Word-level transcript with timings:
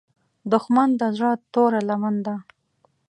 دښمن 0.51 0.89
د 0.99 1.01
زړه 1.17 1.31
توره 1.53 1.81
لمن 1.89 2.15
ده 2.25 2.35